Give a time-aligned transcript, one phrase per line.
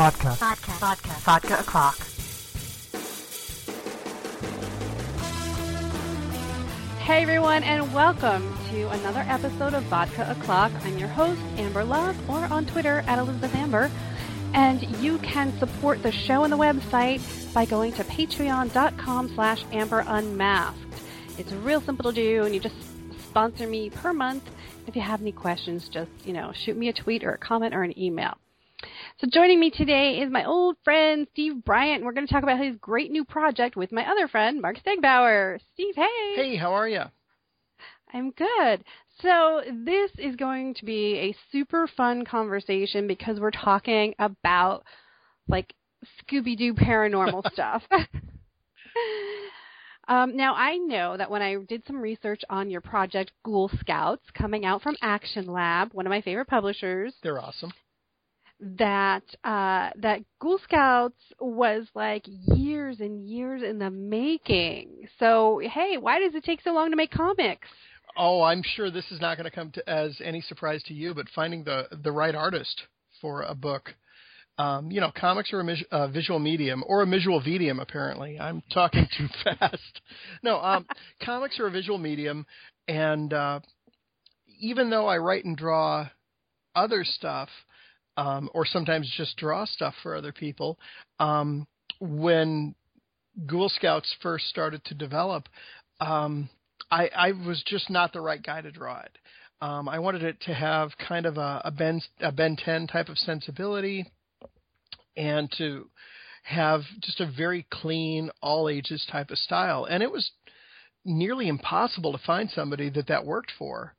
[0.00, 0.30] Vodka.
[0.30, 0.70] Vodka.
[0.80, 1.08] Vodka.
[1.10, 1.98] Vodka o'clock.
[7.00, 10.72] Hey everyone, and welcome to another episode of Vodka O'Clock.
[10.84, 13.90] I'm your host, Amber Love, or on Twitter at Elizabeth Amber.
[14.54, 17.20] And you can support the show and the website
[17.52, 20.78] by going to patreon.com slash Amber Unmasked.
[21.36, 22.76] It's real simple to do, and you just
[23.28, 24.50] sponsor me per month.
[24.86, 27.74] If you have any questions, just, you know, shoot me a tweet or a comment
[27.74, 28.38] or an email.
[29.20, 32.02] So joining me today is my old friend Steve Bryant.
[32.02, 35.58] We're going to talk about his great new project with my other friend Mark Stegbauer.
[35.74, 36.32] Steve, hey.
[36.36, 37.02] Hey, how are you?
[38.14, 38.82] I'm good.
[39.20, 44.84] So this is going to be a super fun conversation because we're talking about
[45.48, 45.74] like
[46.22, 47.82] Scooby Doo paranormal stuff.
[50.08, 54.24] um, now I know that when I did some research on your project Ghoul Scouts,
[54.32, 57.12] coming out from Action Lab, one of my favorite publishers.
[57.22, 57.70] They're awesome
[58.60, 65.08] that uh, that Ghoul Scouts was like years and years in the making.
[65.18, 67.68] So hey, why does it take so long to make comics?
[68.16, 71.14] Oh, I'm sure this is not going to come to, as any surprise to you,
[71.14, 72.82] but finding the the right artist
[73.20, 73.94] for a book.
[74.58, 77.80] Um, you know, comics are a, mis- a visual medium or a visual medium.
[77.80, 80.00] Apparently, I'm talking too fast.
[80.42, 80.86] No, um,
[81.24, 82.44] comics are a visual medium,
[82.86, 83.60] and uh,
[84.60, 86.08] even though I write and draw
[86.74, 87.48] other stuff,
[88.20, 90.78] um, or sometimes just draw stuff for other people.
[91.18, 91.66] Um,
[92.00, 92.74] when
[93.46, 95.48] Ghoul Scouts first started to develop,
[96.00, 96.50] um,
[96.90, 99.16] I, I, was just not the right guy to draw it.
[99.62, 103.08] Um, I wanted it to have kind of a, a Ben a Ben 10 type
[103.08, 104.04] of sensibility,
[105.16, 105.88] and to
[106.42, 109.86] have just a very clean, all ages type of style.
[109.86, 110.30] And it was
[111.06, 113.94] nearly impossible to find somebody that that worked for.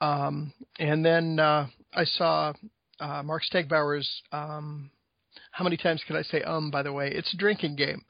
[0.00, 2.52] Um, and then uh, I saw
[3.00, 4.08] uh, Mark Stegbauer's.
[4.32, 4.90] Um,
[5.52, 6.70] how many times can I say um?
[6.70, 8.02] By the way, it's a drinking game.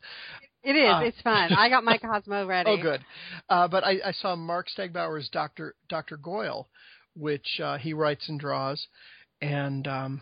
[0.62, 0.92] It is.
[0.92, 1.52] Uh, it's fun.
[1.52, 2.70] I got my Cosmo ready.
[2.70, 3.00] Oh, good.
[3.48, 6.68] Uh, but I, I, saw Mark Stegbauer's Doctor Doctor Goyle,
[7.14, 8.84] which uh, he writes and draws,
[9.40, 10.20] and um,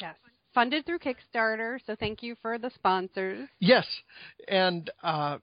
[0.00, 0.16] yes,
[0.54, 1.78] funded through Kickstarter.
[1.86, 3.48] So thank you for the sponsors.
[3.60, 3.86] Yes,
[4.48, 5.38] and uh,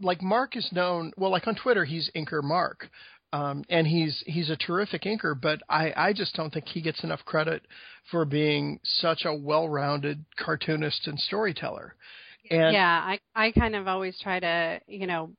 [0.00, 1.12] like Mark is known.
[1.18, 2.88] Well, like on Twitter, he's Inker Mark,
[3.32, 7.04] um, and he's he's a terrific inker, but I, I just don't think he gets
[7.04, 7.62] enough credit
[8.10, 11.94] for being such a well-rounded cartoonist and storyteller.
[12.50, 15.30] And yeah, I I kind of always try to you know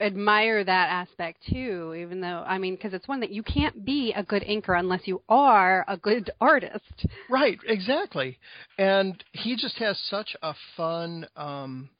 [0.00, 4.12] admire that aspect too, even though I mean because it's one that you can't be
[4.12, 7.06] a good inker unless you are a good artist.
[7.30, 8.38] Right, exactly,
[8.76, 11.26] and he just has such a fun.
[11.36, 11.90] Um,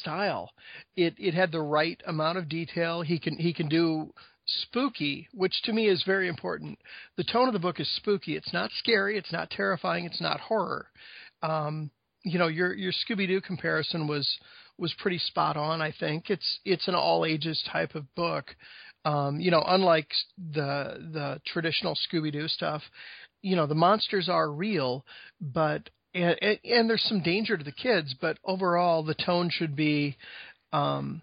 [0.00, 0.50] style.
[0.96, 3.02] It it had the right amount of detail.
[3.02, 4.12] He can he can do
[4.46, 6.78] spooky, which to me is very important.
[7.16, 8.36] The tone of the book is spooky.
[8.36, 9.16] It's not scary.
[9.16, 10.04] It's not terrifying.
[10.04, 10.86] It's not horror.
[11.42, 11.90] Um,
[12.22, 14.28] you know, your your Scooby Doo comparison was
[14.78, 15.80] was pretty spot on.
[15.80, 18.54] I think it's it's an all ages type of book.
[19.04, 20.08] Um, you know, unlike
[20.52, 22.82] the the traditional Scooby Doo stuff,
[23.42, 25.04] you know, the monsters are real,
[25.40, 29.76] but and, and, and there's some danger to the kids, but overall the tone should
[29.76, 30.16] be,
[30.72, 31.22] um,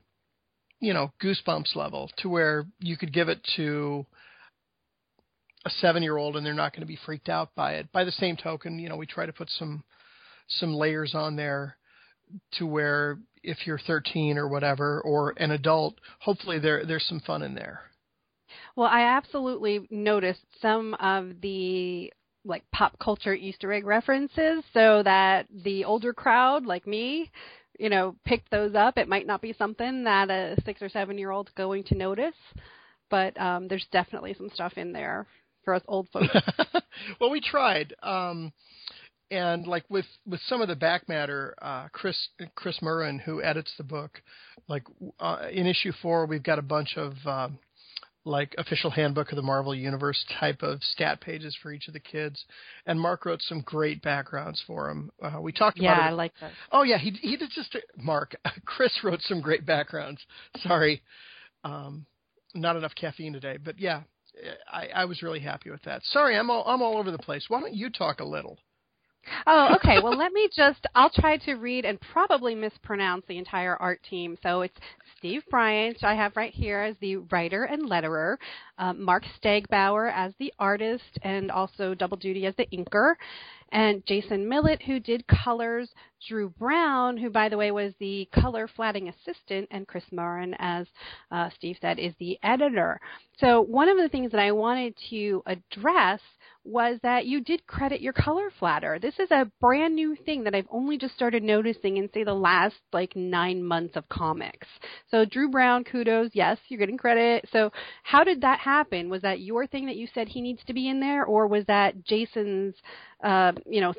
[0.80, 4.06] you know, goosebumps level to where you could give it to
[5.66, 7.92] a seven year old and they're not going to be freaked out by it.
[7.92, 9.84] By the same token, you know, we try to put some
[10.47, 11.76] some layers on there
[12.53, 17.44] to where if you're 13 or whatever or an adult, hopefully there there's some fun
[17.44, 17.81] in there.
[18.76, 22.14] Well, I absolutely noticed some of the
[22.47, 27.31] like pop culture Easter egg references so that the older crowd like me,
[27.78, 28.97] you know, picked those up.
[28.97, 32.35] It might not be something that a six or seven year old's going to notice,
[33.09, 35.28] but um, there's definitely some stuff in there
[35.63, 36.35] for us old folks.
[37.19, 37.94] well, we tried.
[38.02, 38.53] Um,
[39.29, 42.18] and like with with some of the back matter, uh, Chris
[42.56, 44.22] Chris Murrin, who edits the book,
[44.69, 44.84] like
[45.19, 47.59] uh, in issue four, we've got a bunch of um,
[48.28, 52.00] like official handbook of the Marvel Universe type of stat pages for each of the
[52.00, 52.44] kids.
[52.86, 55.12] And Mark wrote some great backgrounds for them.
[55.22, 56.52] Uh, we talked yeah, about Yeah, I like that.
[56.72, 58.35] Oh yeah, he he did just Mark.
[58.66, 60.22] Chris wrote some great backgrounds.
[60.58, 61.02] Sorry,
[61.64, 62.06] um,
[62.53, 64.02] not enough caffeine today, but yeah,
[64.72, 66.02] I, I was really happy with that.
[66.03, 67.46] Sorry, I'm all I'm all over the place.
[67.47, 68.59] Why don't you talk a little?
[69.46, 70.00] Oh, okay.
[70.02, 74.38] well, let me just, I'll try to read and probably mispronounce the entire art team.
[74.44, 74.78] So it's
[75.18, 78.38] Steve Bryant, I have right here as the writer and letterer,
[78.78, 83.16] um, Mark Stegbauer as the artist and also double duty as the inker,
[83.72, 85.90] and Jason Millett, who did colors,
[86.28, 90.88] Drew Brown, who, by the way, was the color flatting assistant, and Chris Murrin, as
[91.32, 93.00] uh, Steve said, is the editor.
[93.40, 96.22] So, one of the things that I wanted to address
[96.67, 98.99] was that you did credit your color flatter.
[98.99, 102.34] This is a brand new thing that I've only just started noticing in say the
[102.34, 104.67] last like nine months of comics.
[105.09, 107.47] So Drew Brown, kudos, yes, you're getting credit.
[107.52, 107.72] So
[108.03, 109.09] how did that happen?
[109.09, 111.66] Was that your thing that you said he needs to be in there, or was
[111.66, 112.75] that Jason's,
[113.23, 113.93] uh, you know,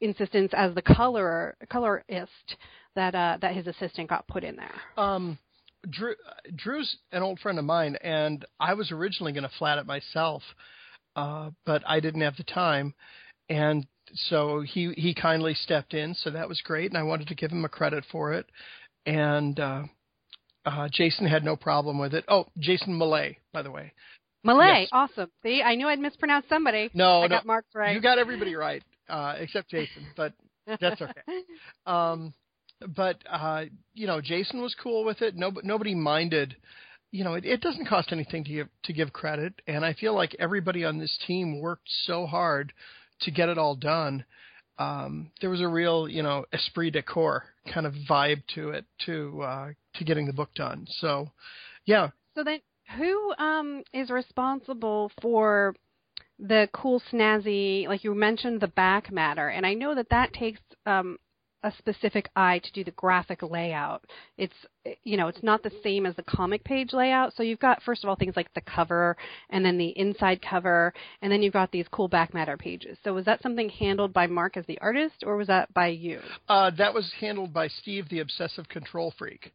[0.00, 2.56] insistence as the color colorist
[2.94, 4.74] that uh, that his assistant got put in there?
[4.96, 5.38] Um,
[5.90, 6.14] Drew,
[6.56, 10.42] Drew's an old friend of mine, and I was originally going to flat it myself,
[11.16, 12.94] uh, but I didn't have the time,
[13.48, 13.86] and
[14.28, 17.50] so he he kindly stepped in, so that was great, and I wanted to give
[17.50, 18.46] him a credit for it,
[19.06, 19.82] and uh,
[20.64, 22.24] uh, Jason had no problem with it.
[22.28, 23.92] Oh, Jason Malay, by the way.
[24.44, 24.88] Malay, Yes.
[24.92, 25.30] awesome.
[25.42, 26.90] See, I knew I'd mispronounced somebody.
[26.94, 27.94] No, I no, got marked right.
[27.94, 30.34] you got everybody right, uh, except Jason, but
[30.80, 31.12] that's okay.
[31.86, 32.34] Um,
[32.94, 33.64] but uh,
[33.94, 35.34] you know, Jason was cool with it.
[35.34, 36.56] No, nobody minded.
[37.12, 40.14] You know, it, it doesn't cost anything to give to give credit, and I feel
[40.14, 42.72] like everybody on this team worked so hard
[43.20, 44.24] to get it all done.
[44.78, 48.84] Um, there was a real, you know, esprit de corps kind of vibe to it
[49.06, 50.86] to uh, to getting the book done.
[51.00, 51.30] So,
[51.86, 52.60] yeah, So then,
[52.98, 55.74] who um, is responsible for
[56.38, 57.88] the cool, snazzy?
[57.88, 61.18] Like you mentioned, the back matter, and I know that that takes um,
[61.62, 64.04] a specific eye to do the graphic layout.
[64.38, 64.54] It's
[65.02, 67.34] you know, it's not the same as the comic page layout.
[67.36, 69.16] So you've got first of all things like the cover,
[69.50, 70.92] and then the inside cover,
[71.22, 72.98] and then you've got these cool back matter pages.
[73.02, 76.20] So was that something handled by Mark as the artist, or was that by you?
[76.48, 79.52] uh, that was handled by Steve, the obsessive control freak.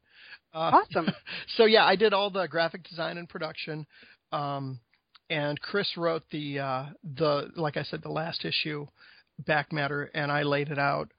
[0.54, 1.10] Uh, Awesome.
[1.56, 3.86] so yeah, I did all the graphic design and production,
[4.34, 4.80] um,
[5.30, 8.86] and Chris wrote the uh, the like I said the last issue
[9.48, 11.10] back matter, and I laid it out.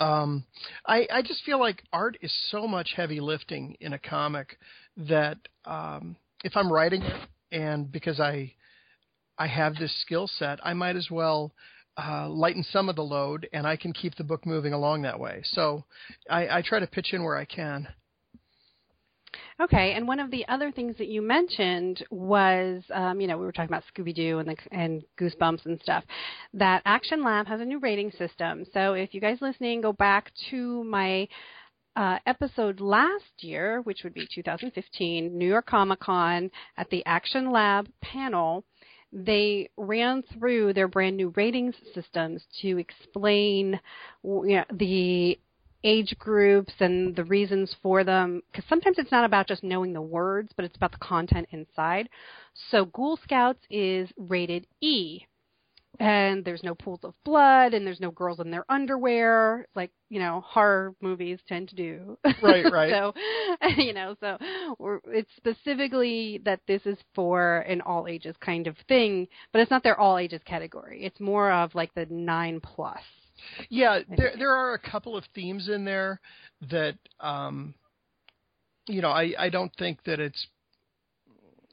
[0.00, 0.44] Um,
[0.86, 4.58] I I just feel like art is so much heavy lifting in a comic
[4.96, 8.52] that um, if I'm writing it, and because I
[9.38, 11.52] I have this skill set, I might as well
[11.96, 15.18] uh, lighten some of the load, and I can keep the book moving along that
[15.18, 15.42] way.
[15.44, 15.84] So
[16.28, 17.88] I, I try to pitch in where I can.
[19.60, 23.46] Okay, and one of the other things that you mentioned was, um, you know, we
[23.46, 26.04] were talking about Scooby Doo and the and Goosebumps and stuff.
[26.52, 28.64] That Action Lab has a new rating system.
[28.72, 31.28] So if you guys listening go back to my
[31.96, 37.52] uh, episode last year, which would be 2015, New York Comic Con at the Action
[37.52, 38.64] Lab panel,
[39.12, 43.78] they ran through their brand new ratings systems to explain
[44.24, 45.38] you know, the
[45.84, 50.02] age groups and the reasons for them because sometimes it's not about just knowing the
[50.02, 52.08] words but it's about the content inside.
[52.70, 55.20] So ghoul scouts is rated e
[56.00, 59.66] and there's no pools of blood and there's no girls in their underwear.
[59.76, 62.18] Like you know horror movies tend to do.
[62.42, 62.90] Right, right.
[62.90, 63.12] so
[63.76, 64.38] you know so
[64.78, 69.70] we're, it's specifically that this is for an all ages kind of thing but it's
[69.70, 71.04] not their all ages category.
[71.04, 73.02] It's more of like the 9 plus
[73.68, 76.20] Yeah, there there are a couple of themes in there
[76.70, 77.74] that um
[78.86, 80.46] you know, I I don't think that it's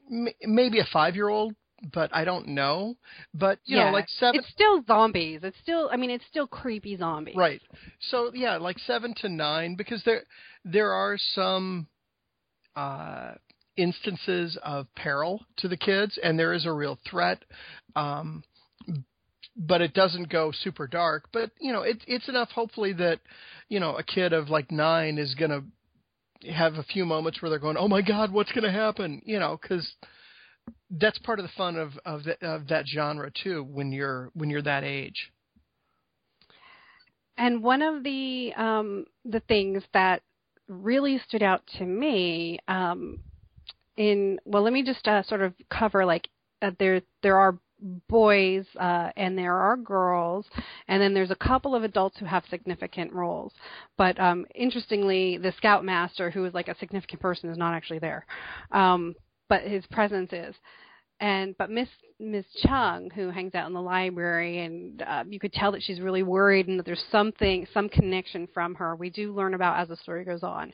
[0.09, 1.55] m- maybe a 5-year-old,
[1.93, 2.95] but I don't know.
[3.33, 5.41] But you yeah, know, like 7 It's still zombies.
[5.43, 5.89] It's still.
[5.91, 7.35] I mean, it's still creepy zombies.
[7.35, 7.61] Right.
[8.09, 10.23] So yeah, like 7 to 9 because there
[10.65, 11.87] there are some
[12.75, 13.33] uh
[13.77, 17.43] instances of peril to the kids and there is a real threat
[17.95, 18.43] um
[19.55, 21.29] but it doesn't go super dark.
[21.31, 23.19] But you know, it's it's enough hopefully that
[23.69, 25.61] you know a kid of like nine is gonna
[26.49, 29.57] have a few moments where they're going, "Oh my God, what's gonna happen?" You know,
[29.61, 29.95] because
[30.89, 33.63] that's part of the fun of of, the, of that genre too.
[33.63, 35.31] When you're when you're that age.
[37.37, 40.21] And one of the um, the things that
[40.67, 43.19] really stood out to me um,
[43.97, 46.29] in well, let me just uh, sort of cover like
[46.61, 47.57] uh, there there are
[48.07, 50.45] boys uh, and there are girls,
[50.87, 53.53] and then there's a couple of adults who have significant roles.
[53.97, 58.25] But um, interestingly, the scoutmaster, who is like a significant person, is not actually there,
[58.71, 59.15] um,
[59.49, 60.55] but his presence is.
[61.19, 61.87] And but Miss
[62.19, 66.01] Miss Chung, who hangs out in the library, and uh, you could tell that she's
[66.01, 68.95] really worried, and that there's something, some connection from her.
[68.95, 70.73] We do learn about as the story goes on,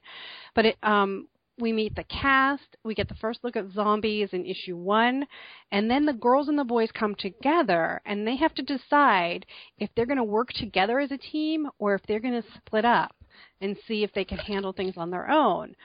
[0.56, 1.28] but it, um,
[1.60, 2.76] we meet the cast.
[2.84, 5.26] We get the first look at zombies in issue one,
[5.72, 9.46] and then the girls and the boys come together, and they have to decide
[9.80, 12.86] if they're going to work together as a team or if they're going to split
[12.86, 13.16] up
[13.62, 15.76] and see if they can handle things on their own.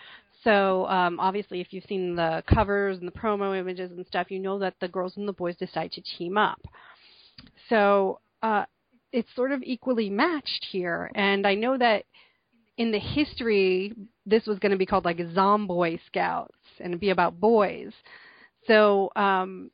[0.45, 4.41] So um, obviously, if you've seen the covers and the promo images and stuff, you
[4.41, 6.61] know that the girls and the boys decide to team up.
[7.69, 8.64] So uh,
[9.12, 12.05] it's sort of equally matched here, and I know that
[12.76, 13.93] in the history,
[14.26, 17.93] this was going to be called like Zomboy Scouts and be about boys.
[18.67, 19.71] So, um,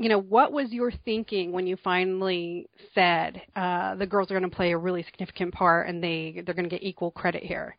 [0.00, 4.48] you know, what was your thinking when you finally said uh, the girls are going
[4.48, 7.76] to play a really significant part and they they're going to get equal credit here?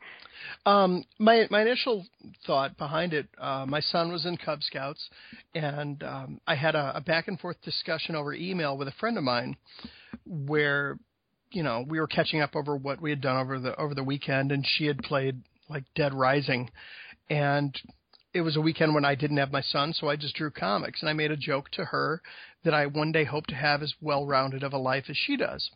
[0.68, 2.06] Um, my my initial
[2.46, 5.10] thought behind it, uh, my son was in Cub Scouts,
[5.56, 9.18] and um, I had a, a back and forth discussion over email with a friend
[9.18, 9.56] of mine,
[10.26, 11.00] where,
[11.52, 14.04] you know, we were catching up over what we had done over the over the
[14.04, 16.70] weekend, and she had played like Dead Rising,
[17.30, 17.80] and
[18.34, 21.02] it was a weekend when I didn't have my son, so I just drew comics,
[21.02, 22.22] and I made a joke to her
[22.64, 25.70] that I one day hope to have as well-rounded of a life as she does.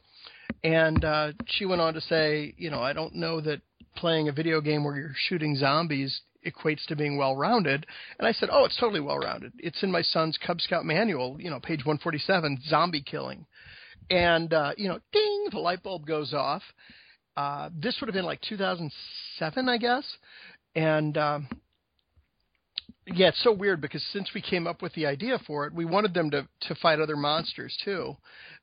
[0.64, 3.62] And uh, she went on to say, you know, I don't know that
[3.96, 7.86] playing a video game where you're shooting zombies equates to being well-rounded.
[8.20, 9.54] And I said, oh, it's totally well-rounded.
[9.58, 13.46] It's in my son's Cub Scout manual, you know, page 147, zombie killing.
[14.10, 16.64] And uh, you know, ding, the light bulb goes off.
[17.38, 20.04] Uh, this would have been like 2007, I guess.
[20.76, 21.48] And um,
[23.08, 25.86] yeah, it's so weird because since we came up with the idea for it, we
[25.86, 28.16] wanted them to to fight other monsters too.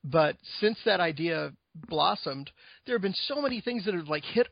[0.05, 1.53] But since that idea
[1.89, 2.51] blossomed,
[2.85, 4.49] there have been so many things that have like hit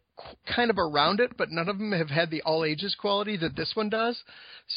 [0.54, 3.56] kind of around it, but none of them have had the all ages quality that
[3.56, 4.22] this one does.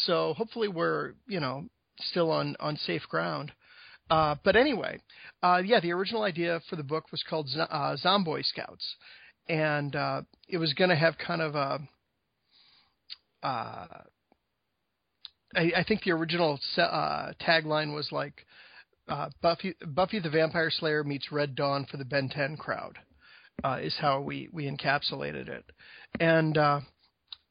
[0.05, 1.65] So hopefully we're you know
[1.99, 3.51] still on on safe ground.
[4.09, 4.99] Uh, but anyway,
[5.41, 8.95] uh, yeah, the original idea for the book was called uh, Zomboy Scouts,
[9.47, 11.79] and uh, it was going to have kind of a
[13.43, 13.87] uh,
[15.55, 18.45] I, think the original tagline was like
[19.41, 22.97] Buffy Buffy the Vampire Slayer meets Red Dawn for the Ben 10 crowd.
[23.81, 25.63] Is how we we encapsulated it,
[26.19, 26.57] and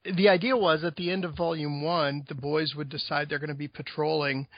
[0.04, 3.48] the idea was at the end of volume one, the boys would decide they're going
[3.48, 4.48] to be patrolling,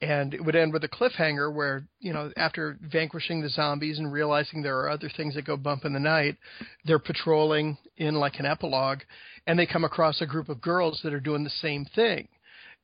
[0.00, 4.12] and it would end with a cliffhanger where you know after vanquishing the zombies and
[4.12, 6.36] realizing there are other things that go bump in the night,
[6.84, 9.00] they're patrolling in like an epilogue,
[9.46, 12.28] and they come across a group of girls that are doing the same thing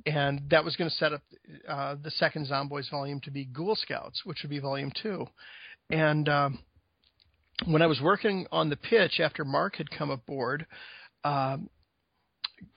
[0.06, 1.22] and that was going to set up
[1.68, 5.26] uh, the second Zomboys volume to be Ghoul Scouts, which would be volume two.
[5.90, 6.58] And um,
[7.66, 10.66] when I was working on the pitch after Mark had come aboard,
[11.24, 11.68] um,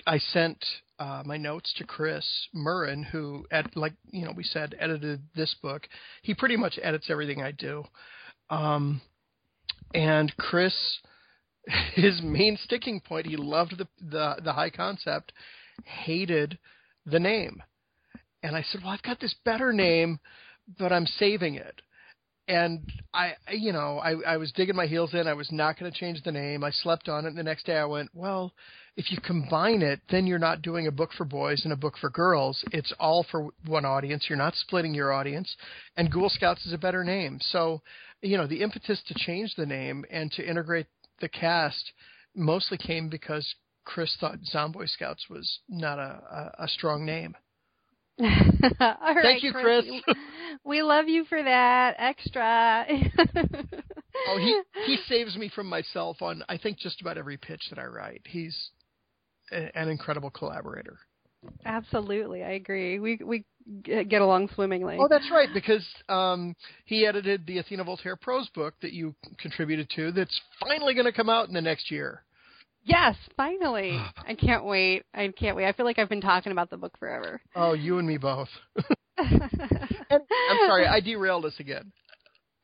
[0.06, 0.64] I sent
[1.00, 2.26] uh, my notes to Chris
[2.56, 5.88] Murrin, who, ed- like you know, we said, edited this book.
[6.22, 7.84] He pretty much edits everything I do.
[8.50, 9.02] Um,
[9.94, 10.76] and Chris,
[11.96, 15.34] his main sticking point, he loved the the, the high concept,
[15.84, 16.58] hated
[17.06, 17.62] the name.
[18.44, 20.20] And I said, well, I've got this better name,
[20.78, 21.82] but I'm saving it.
[22.50, 25.28] And I, you know, I, I was digging my heels in.
[25.28, 26.62] I was not going to change the name.
[26.62, 27.30] I slept on it.
[27.30, 28.52] And the next day I went, well,
[28.96, 31.96] if you combine it, then you're not doing a book for boys and a book
[32.00, 32.64] for girls.
[32.72, 34.26] It's all for one audience.
[34.30, 35.56] You're not splitting your audience.
[35.98, 37.40] And Ghoul Scouts is a better name.
[37.42, 37.82] So,
[38.22, 40.88] you know, the impetus to change the name and to integrate
[41.22, 41.92] the cast
[42.36, 47.36] mostly came because Chris thought Zomboy Scouts was not a, a, a strong name.
[48.20, 48.28] All
[48.80, 49.86] right, Thank you, Chris.
[49.90, 50.04] We,
[50.64, 52.86] we love you for that extra.
[54.28, 57.80] oh, he he saves me from myself on I think just about every pitch that
[57.80, 58.22] I write.
[58.26, 58.56] He's
[59.52, 60.98] an incredible collaborator.
[61.66, 63.00] Absolutely, I agree.
[63.00, 63.46] We we
[63.84, 64.98] get along swimmingly.
[65.00, 69.90] Oh, that's right, because um, he edited the Athena Voltaire prose book that you contributed
[69.96, 70.12] to.
[70.12, 72.24] That's finally going to come out in the next year.
[72.86, 73.98] Yes, finally.
[74.28, 75.04] I can't wait.
[75.14, 75.68] I can't wait.
[75.68, 77.42] I feel like I've been talking about the book forever.
[77.56, 78.50] Oh, you and me both.
[79.18, 79.30] and,
[80.10, 81.92] I'm sorry, I derailed us again.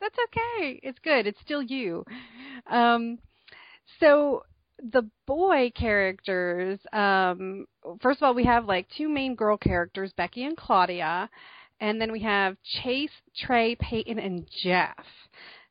[0.01, 0.79] That's okay.
[0.83, 1.27] It's good.
[1.27, 2.03] It's still you.
[2.69, 3.19] Um,
[3.99, 4.43] so
[4.81, 7.65] the boy characters, um,
[8.01, 11.29] first of all, we have like two main girl characters, Becky and Claudia,
[11.79, 15.05] and then we have Chase, Trey, Peyton, and Jeff.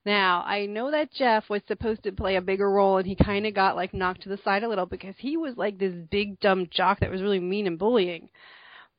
[0.05, 3.47] Now, I know that Jeff was supposed to play a bigger role and he kind
[3.47, 6.41] of got like knocked to the side a little because he was like this big
[6.41, 8.31] dumb jock that was really mean and bullying.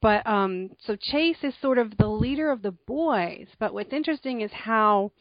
[0.01, 4.41] But um so Chase is sort of the leader of the boys, but what's interesting
[4.41, 5.11] is how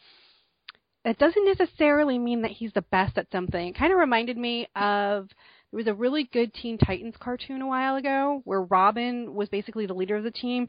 [1.10, 3.68] it doesn't necessarily mean that he's the best at something.
[3.68, 5.28] It kind of reminded me of
[5.70, 9.86] there was a really good Teen Titans cartoon a while ago where Robin was basically
[9.86, 10.68] the leader of the team,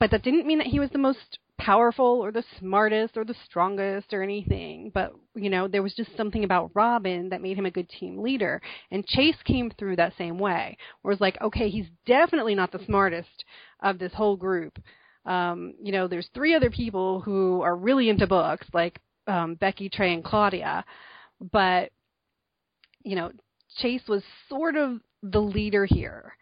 [0.00, 3.34] but that didn't mean that he was the most powerful or the smartest or the
[3.44, 7.66] strongest or anything, but you know, there was just something about Robin that made him
[7.66, 8.60] a good team leader.
[8.90, 10.76] And Chase came through that same way.
[11.02, 13.44] Where it's like, okay, he's definitely not the smartest
[13.80, 14.78] of this whole group.
[15.24, 19.88] Um, you know, there's three other people who are really into books, like um, Becky,
[19.88, 20.84] Trey, and Claudia,
[21.52, 21.90] but
[23.02, 23.30] you know,
[23.78, 26.36] Chase was sort of the leader here.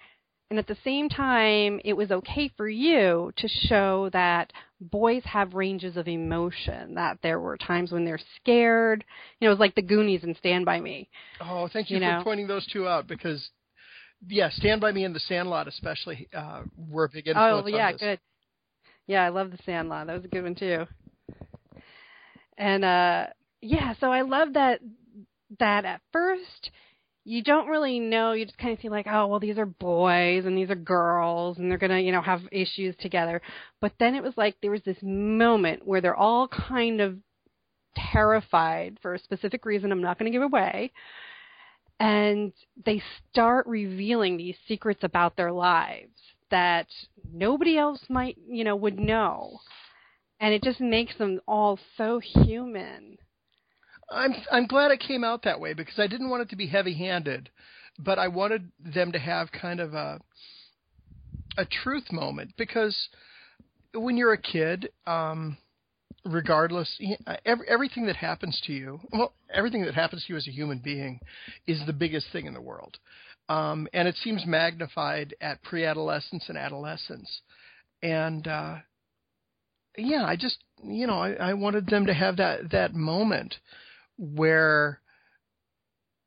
[0.51, 5.55] And at the same time, it was okay for you to show that boys have
[5.55, 9.05] ranges of emotion, that there were times when they're scared.
[9.41, 11.09] You know, it was like the Goonies and Stand By Me.
[11.41, 12.25] Oh, thank you, you for know?
[12.25, 13.51] pointing those two out because,
[14.29, 17.93] yeah, Stand By Me and The Sandlot especially uh, were a big influence Oh, yeah,
[17.93, 18.21] good.
[19.07, 20.07] Yeah, I love the Sandlot.
[20.07, 20.87] That was a good one too.
[22.57, 23.27] And uh
[23.61, 24.81] yeah, so I love that
[25.59, 26.71] that at first
[27.25, 28.33] you don't really know.
[28.33, 31.57] You just kind of feel like, oh, well, these are boys and these are girls,
[31.57, 33.41] and they're gonna, you know, have issues together.
[33.81, 37.17] But then it was like there was this moment where they're all kind of
[37.97, 39.91] terrified for a specific reason.
[39.91, 40.93] I'm not going to give away,
[41.99, 42.53] and
[42.85, 46.13] they start revealing these secrets about their lives
[46.51, 46.87] that
[47.33, 49.59] nobody else might, you know, would know,
[50.45, 53.17] and it just makes them all so human.
[54.11, 56.67] I'm I'm glad it came out that way because I didn't want it to be
[56.67, 57.49] heavy-handed,
[57.99, 60.21] but I wanted them to have kind of a
[61.57, 63.09] a truth moment because
[63.95, 65.57] when you're a kid, um,
[66.27, 66.95] regardless,
[67.47, 70.79] every, everything that happens to you, well, everything that happens to you as a human
[70.85, 71.21] being,
[71.67, 72.99] is the biggest thing in the world,
[73.49, 77.41] um, and it seems magnified at pre-adolescence and adolescence,
[78.03, 78.77] and uh,
[79.97, 83.57] yeah, I just you know I, I wanted them to have that that moment
[84.17, 85.01] where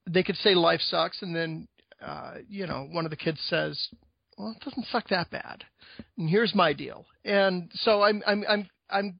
[0.09, 1.67] they could say life sucks, and then
[2.01, 3.87] uh, you know one of the kids says,
[4.37, 5.63] "Well, it doesn't suck that bad,"
[6.17, 7.05] and here's my deal.
[7.25, 9.19] And so I'm I'm I'm I'm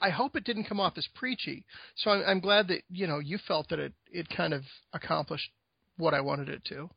[0.00, 1.64] I hope it didn't come off as preachy.
[1.96, 5.50] So I'm, I'm glad that you know you felt that it it kind of accomplished
[5.96, 6.88] what I wanted it to.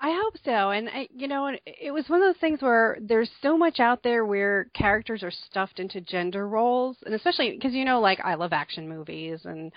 [0.00, 0.70] I hope so.
[0.70, 4.02] And I, you know, it was one of those things where there's so much out
[4.04, 8.34] there where characters are stuffed into gender roles, and especially because you know, like I
[8.34, 9.72] love action movies, and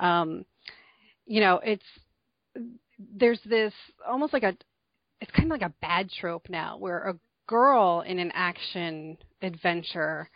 [0.00, 0.46] um,
[1.26, 1.84] you know, it's
[2.98, 3.74] there's this
[4.08, 4.56] almost like a
[5.20, 10.30] it's kind of like a bad trope now where a girl in an action adventure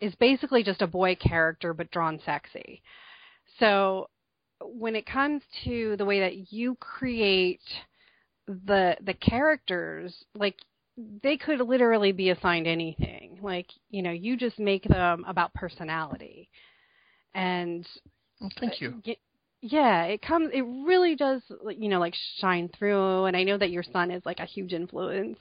[0.00, 2.82] is basically just a boy character but drawn sexy.
[3.58, 4.08] So
[4.62, 7.60] when it comes to the way that you create
[8.48, 10.56] the the characters like
[11.22, 13.38] they could literally be assigned anything.
[13.42, 16.48] Like you know you just make them about personality.
[17.34, 17.86] And
[18.40, 19.02] well, thank you.
[19.06, 19.12] uh,
[19.60, 21.42] yeah it comes it really does
[21.76, 23.26] you know like shine through.
[23.26, 25.38] And i know that your son is like a huge influence.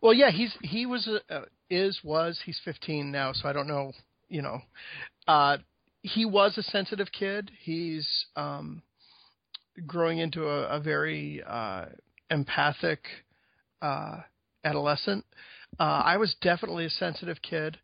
[0.00, 3.92] Well yeah he's he was uh, is was he's 15 now so i don't know
[4.28, 4.60] you know.
[5.28, 5.58] Uh
[6.02, 7.50] he was a sensitive kid.
[7.62, 8.82] He's um
[9.86, 11.86] growing into a, a very uh
[12.30, 13.00] empathic
[13.82, 14.20] uh,
[14.64, 15.24] adolescent.
[15.78, 17.78] Uh, I was definitely a sensitive kid.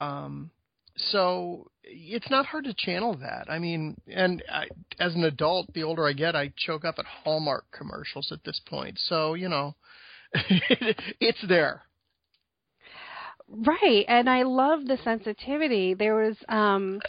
[0.00, 0.50] Um,
[0.96, 3.46] so it's not hard to channel that.
[3.48, 4.66] I mean, and I,
[4.98, 8.60] as an adult, the older I get, I choke up at Hallmark commercials at this
[8.68, 8.98] point.
[8.98, 9.74] So you know,
[10.32, 11.82] it's there.
[13.50, 15.94] Right, and I love the sensitivity.
[15.94, 17.00] There was, um,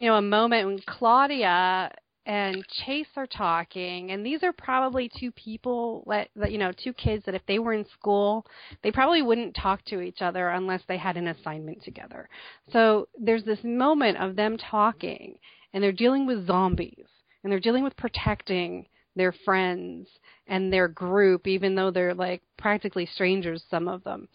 [0.00, 1.90] you know, a moment when Claudia
[2.26, 6.92] and Chase are talking, and these are probably two people that, that you know, two
[6.92, 8.44] kids that if they were in school,
[8.82, 12.28] they probably wouldn't talk to each other unless they had an assignment together.
[12.72, 15.38] So there's this moment of them talking,
[15.72, 17.06] and they're dealing with zombies,
[17.44, 20.08] and they're dealing with protecting their friends
[20.48, 24.28] and their group, even though they're like practically strangers, some of them.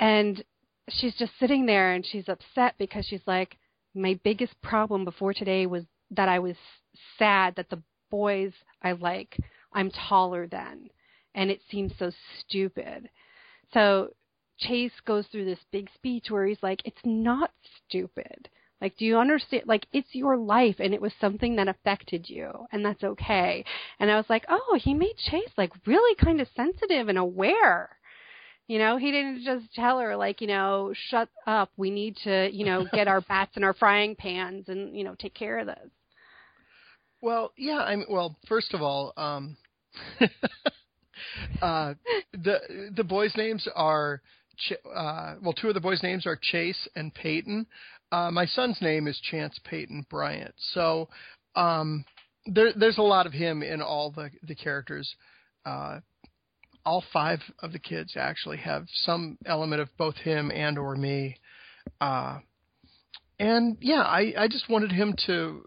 [0.00, 0.42] And
[0.88, 3.56] she's just sitting there and she's upset because she's like,
[3.94, 6.56] my biggest problem before today was that I was
[7.18, 9.38] sad that the boys I like
[9.72, 10.90] I'm taller than,
[11.34, 13.08] and it seems so stupid.
[13.72, 14.10] So
[14.58, 17.52] Chase goes through this big speech where he's like, "It's not
[17.86, 18.48] stupid.
[18.80, 19.64] Like, do you understand?
[19.66, 23.64] Like, it's your life, and it was something that affected you, and that's okay."
[23.98, 27.96] And I was like, "Oh, he made Chase like really kind of sensitive and aware."
[28.66, 31.72] You know, he didn't just tell her like, you know, shut up.
[31.76, 35.16] We need to, you know, get our bats and our frying pans and, you know,
[35.16, 35.90] take care of this.
[37.20, 37.78] Well, yeah.
[37.78, 39.56] I mean, well, first of all, um,
[41.62, 41.94] uh,
[42.32, 44.22] the the boys' names are
[44.58, 47.66] Ch- uh, well, two of the boys' names are Chase and Peyton.
[48.12, 50.54] Uh, my son's name is Chance Peyton Bryant.
[50.74, 51.08] So
[51.54, 52.04] um,
[52.46, 55.14] there, there's a lot of him in all the the characters.
[55.64, 56.00] Uh,
[56.84, 61.36] all five of the kids actually have some element of both him and or me.
[62.00, 62.38] Uh,
[63.38, 65.64] and yeah, I, I just wanted him to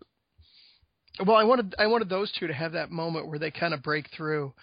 [1.20, 3.84] well, I wanted I wanted those two to have that moment where they kind of
[3.84, 4.54] break through,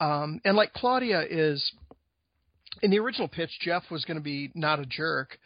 [0.00, 1.72] um, and like Claudia is
[2.82, 5.38] in the original pitch, Jeff was going to be not a jerk,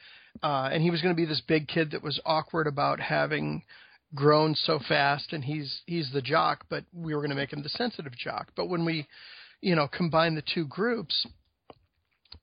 [0.42, 3.62] uh, and he was going to be this big kid that was awkward about having
[4.14, 7.62] grown so fast, and he's he's the jock, but we were going to make him
[7.62, 8.48] the sensitive jock.
[8.56, 9.06] But when we,
[9.60, 11.26] you know, combine the two groups,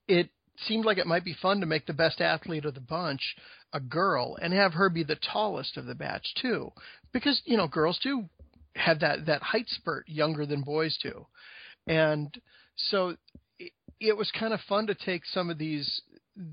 [0.08, 0.30] it
[0.67, 3.36] seemed like it might be fun to make the best athlete of the bunch
[3.74, 6.72] a girl and have her be the tallest of the batch too
[7.13, 8.26] because you know girls do
[8.76, 11.26] have that that height spurt younger than boys do
[11.88, 12.39] and
[12.76, 13.15] so
[13.58, 16.02] it, it was kind of fun to take some of these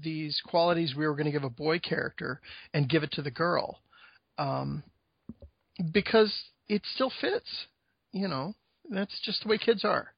[0.03, 2.41] these qualities we were going to give a boy character
[2.75, 3.81] and give it to the girl,
[4.39, 4.83] um,
[5.93, 6.35] because
[6.69, 7.67] it still fits.
[8.13, 8.55] You know,
[8.91, 10.13] that's just the way kids are.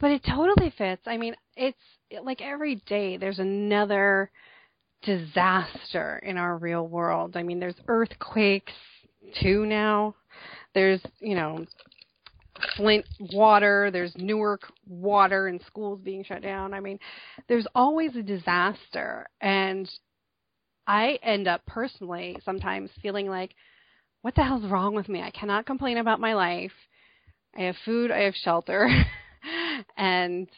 [0.00, 1.02] But it totally fits.
[1.06, 1.78] I mean, it's
[2.22, 4.30] like every day there's another
[5.02, 7.36] disaster in our real world.
[7.36, 8.72] I mean, there's earthquakes
[9.40, 10.14] too now.
[10.74, 11.66] There's, you know,
[12.76, 16.72] Flint water, there's Newark water and schools being shut down.
[16.72, 16.98] I mean,
[17.48, 19.28] there's always a disaster.
[19.40, 19.90] And
[20.86, 23.54] I end up personally sometimes feeling like,
[24.22, 25.20] what the hell's wrong with me?
[25.20, 26.72] I cannot complain about my life.
[27.56, 28.88] I have food, I have shelter.
[29.96, 30.48] and,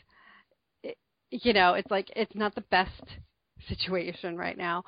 [1.43, 3.03] you know, it's like, it's not the best
[3.69, 4.85] situation right now,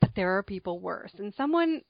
[0.00, 1.12] but there are people worse.
[1.18, 1.82] And someone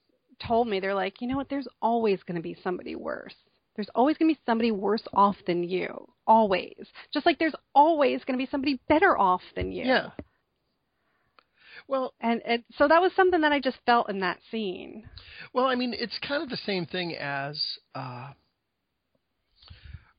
[0.47, 3.35] told me, they're like, you know what, there's always going to be somebody worse.
[3.77, 6.07] There's always going to be somebody worse off than you.
[6.27, 6.87] Always.
[7.13, 9.85] Just like there's always going to be somebody better off than you.
[9.85, 10.11] Yeah.
[11.89, 15.05] Well, and it, so that was something that I just felt in that scene.
[15.53, 17.61] Well, I mean, it's kind of the same thing as,
[17.95, 18.29] uh,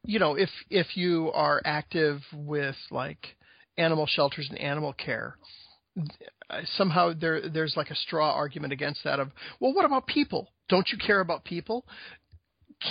[0.03, 3.35] you know, if if you are active with like
[3.77, 5.37] animal shelters and animal care,
[6.77, 10.49] somehow there there's like a straw argument against that of, well, what about people?
[10.69, 11.85] Don't you care about people?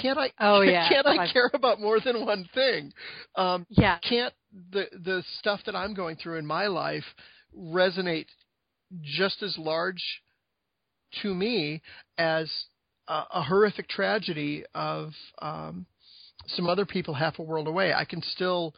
[0.00, 0.30] can't I?
[0.40, 0.88] Oh yeah.
[0.88, 2.92] Can't I care about more than one thing?
[3.36, 3.98] Um, yeah.
[3.98, 4.32] Can't
[4.72, 7.04] the the stuff that I'm going through in my life
[7.56, 8.26] resonate
[9.02, 10.02] just as large
[11.22, 11.82] to me
[12.18, 12.50] as
[13.08, 15.86] a, a horrific tragedy of um,
[16.48, 17.92] some other people half a world away?
[17.92, 18.74] I can still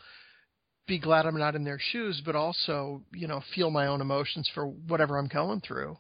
[0.86, 4.50] be glad I'm not in their shoes, but also, you know, feel my own emotions
[4.54, 5.96] for whatever I'm going through.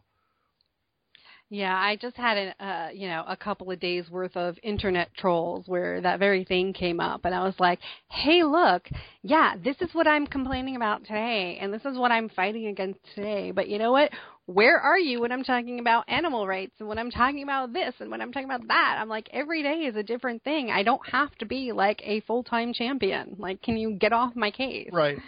[1.50, 5.14] Yeah, I just had a uh, you know a couple of days worth of internet
[5.14, 8.88] trolls where that very thing came up, and I was like, "Hey, look,
[9.22, 12.98] yeah, this is what I'm complaining about today, and this is what I'm fighting against
[13.14, 13.50] today.
[13.50, 14.10] But you know what?
[14.46, 17.94] Where are you when I'm talking about animal rights and when I'm talking about this
[17.98, 18.98] and when I'm talking about that?
[19.00, 20.70] I'm like, every day is a different thing.
[20.70, 23.36] I don't have to be like a full time champion.
[23.38, 24.90] Like, can you get off my case?
[24.92, 25.18] Right.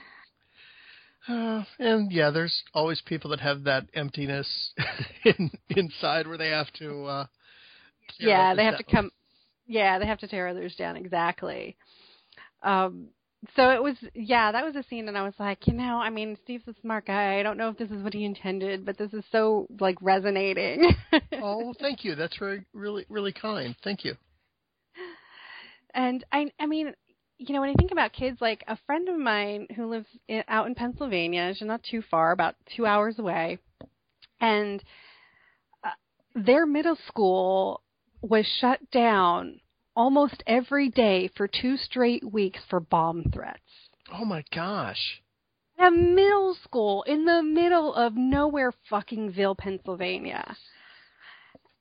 [1.28, 4.48] Uh, and yeah, there's always people that have that emptiness
[5.24, 7.04] in, inside where they have to.
[7.04, 7.26] Uh,
[8.18, 8.84] yeah, they have down.
[8.84, 9.10] to come.
[9.66, 10.96] Yeah, they have to tear others down.
[10.96, 11.76] Exactly.
[12.62, 13.08] Um,
[13.54, 16.10] so it was, yeah, that was a scene, and I was like, you know, I
[16.10, 17.38] mean, Steve's a smart guy.
[17.38, 20.94] I don't know if this is what he intended, but this is so like resonating.
[21.42, 22.14] oh, thank you.
[22.14, 23.76] That's very, really, really kind.
[23.84, 24.14] Thank you.
[25.94, 26.92] And I, I mean,
[27.38, 30.42] you know, when I think about kids, like a friend of mine who lives in,
[30.48, 33.58] out in Pennsylvania, she's not too far, about two hours away,
[34.40, 34.82] and
[35.84, 35.90] uh,
[36.34, 37.82] their middle school
[38.22, 39.60] was shut down
[39.96, 43.60] almost every day for two straight weeks for bomb threats.
[44.12, 45.22] Oh my gosh.
[45.78, 50.56] A middle school in the middle of nowhere fuckingville, Pennsylvania.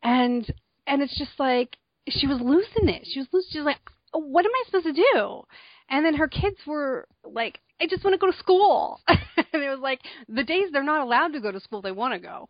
[0.01, 0.51] And
[0.87, 1.77] and it's just like
[2.09, 3.05] she was losing it.
[3.05, 3.79] She was losing she was like,
[4.11, 5.43] what am I supposed to do?
[5.89, 8.99] And then her kids were like, I just want to go to school.
[9.07, 12.13] and it was like the days they're not allowed to go to school, they want
[12.13, 12.47] to go.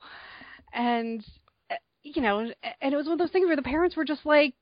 [0.73, 1.23] And
[1.69, 4.25] uh, you know, and it was one of those things where the parents were just
[4.25, 4.53] like,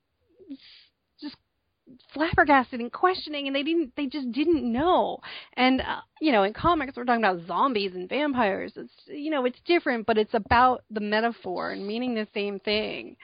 [2.14, 5.20] flabbergasted and questioning, and they didn't, they just didn't know.
[5.54, 8.74] And uh, you know, in comics, we're talking about zombies and vampires.
[8.76, 13.16] It's you know, it's different, but it's about the metaphor and meaning the same thing.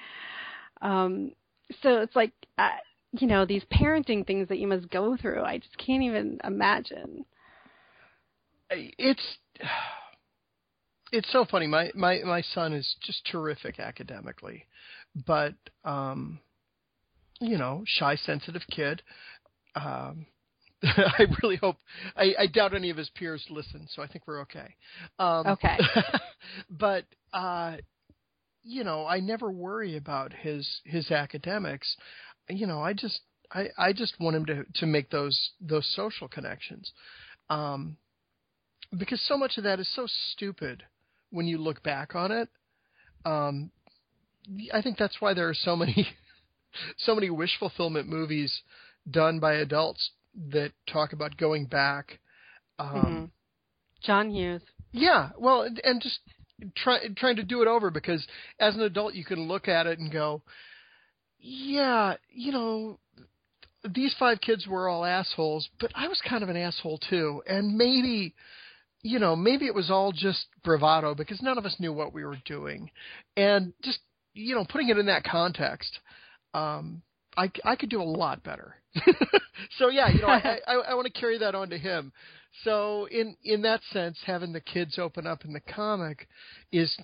[0.81, 1.31] Um,
[1.81, 2.33] so it's like.
[2.57, 2.69] Uh,
[3.13, 7.25] you know these parenting things that you must go through i just can't even imagine
[8.69, 9.37] it's
[11.11, 14.65] it's so funny my my my son is just terrific academically
[15.25, 16.39] but um
[17.39, 19.01] you know shy sensitive kid
[19.75, 20.25] um
[20.83, 21.75] I really hope.
[22.15, 24.75] I, I doubt any of his peers listen, so I think we're okay.
[25.19, 25.77] Um, okay.
[26.69, 27.75] but uh,
[28.63, 31.97] you know, I never worry about his his academics
[32.49, 33.21] you know, I just
[33.51, 36.91] I, I just want him to to make those those social connections,
[37.49, 37.97] um,
[38.97, 40.83] because so much of that is so stupid
[41.31, 42.49] when you look back on it.
[43.25, 43.71] Um,
[44.73, 46.07] I think that's why there are so many
[46.97, 48.61] so many wish fulfillment movies
[49.09, 50.11] done by adults
[50.51, 52.19] that talk about going back.
[52.77, 53.25] Um, mm-hmm.
[54.03, 54.61] John Hughes.
[54.91, 56.19] Yeah, well, and just
[56.75, 58.25] try, trying to do it over because
[58.59, 60.41] as an adult you can look at it and go,
[61.39, 62.99] yeah, you know,
[63.93, 67.41] these five kids were all assholes, but I was kind of an asshole too.
[67.47, 68.33] And maybe,
[69.01, 72.25] you know, maybe it was all just bravado because none of us knew what we
[72.25, 72.91] were doing.
[73.37, 73.99] And just,
[74.33, 75.99] you know, putting it in that context,
[76.53, 77.01] um,
[77.37, 78.75] I, I could do a lot better.
[79.77, 82.11] so yeah, you know, I, I, I want to carry that on to him.
[82.63, 86.27] So in in that sense, having the kids open up in the comic
[86.71, 86.97] is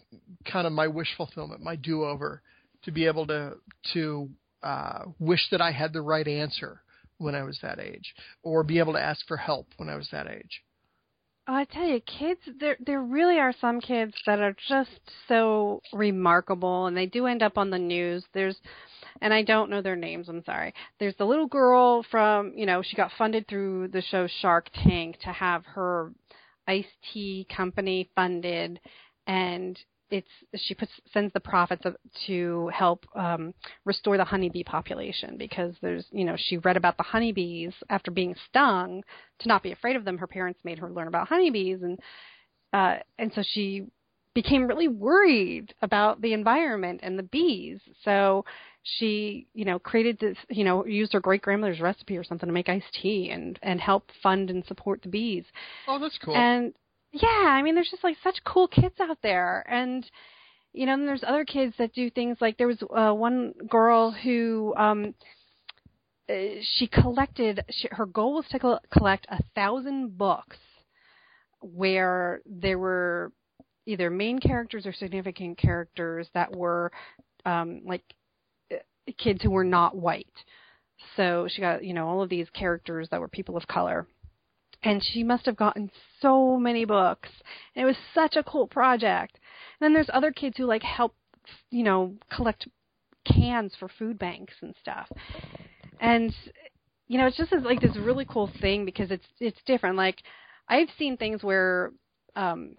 [0.51, 2.41] kind of my wish fulfillment, my do over,
[2.83, 3.53] to be able to
[3.93, 4.29] to
[4.63, 6.81] uh, wish that I had the right answer
[7.17, 10.09] when I was that age, or be able to ask for help when I was
[10.11, 10.63] that age.
[11.47, 16.87] I tell you, kids, there there really are some kids that are just so remarkable,
[16.87, 18.25] and they do end up on the news.
[18.33, 18.59] There's,
[19.21, 20.27] and I don't know their names.
[20.27, 20.73] I'm sorry.
[20.99, 25.19] There's the little girl from, you know, she got funded through the show Shark Tank
[25.19, 26.11] to have her
[26.67, 28.79] iced tea company funded,
[29.27, 29.79] and
[30.11, 31.95] it's she puts sends the profits of,
[32.27, 33.53] to help um,
[33.85, 38.35] restore the honeybee population because there's you know she read about the honeybees after being
[38.47, 39.03] stung
[39.39, 40.17] to not be afraid of them.
[40.17, 41.99] Her parents made her learn about honeybees and
[42.73, 43.85] uh, and so she
[44.33, 47.79] became really worried about the environment and the bees.
[48.03, 48.45] So
[48.83, 52.53] she you know created this you know used her great grandmother's recipe or something to
[52.53, 55.45] make iced tea and and help fund and support the bees.
[55.87, 56.35] Oh, that's cool.
[56.35, 56.73] And
[57.21, 60.05] yeah, I mean, there's just like such cool kids out there, and
[60.73, 64.11] you know, and there's other kids that do things like there was uh, one girl
[64.11, 65.13] who um
[66.29, 66.33] uh,
[66.75, 70.57] she collected she, her goal was to col- collect a thousand books
[71.61, 73.31] where there were
[73.85, 76.91] either main characters or significant characters that were
[77.45, 78.03] um like
[78.73, 78.77] uh,
[79.17, 80.27] kids who were not white.
[81.15, 84.07] So she got you know all of these characters that were people of color.
[84.83, 85.89] And she must have gotten
[86.25, 87.29] so many books.
[87.75, 89.37] And it was such a cool project.
[89.79, 91.15] And then there's other kids who like help,
[91.69, 92.67] you know, collect
[93.31, 95.07] cans for food banks and stuff.
[95.99, 96.33] And
[97.07, 99.97] you know, it's just like this really cool thing because it's it's different.
[99.97, 100.23] Like
[100.67, 101.91] I've seen things where
[102.35, 102.75] um